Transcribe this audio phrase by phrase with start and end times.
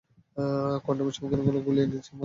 [0.83, 2.19] কোয়ান্টামের সমীকরণগুলো গুলিয়ে দিচ্ছে মাথাটা।